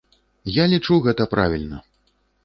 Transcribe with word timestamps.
Я 0.53 0.63
лічу, 0.71 0.95
гэта 1.07 1.27
правільна. 1.33 1.77